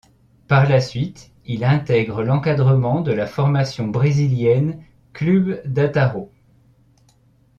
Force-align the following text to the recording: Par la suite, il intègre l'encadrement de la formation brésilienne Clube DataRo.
Par 0.47 0.67
la 0.67 0.81
suite, 0.81 1.31
il 1.45 1.63
intègre 1.63 2.23
l'encadrement 2.23 3.01
de 3.01 3.11
la 3.11 3.27
formation 3.27 3.87
brésilienne 3.87 4.81
Clube 5.13 5.61
DataRo. 5.63 6.31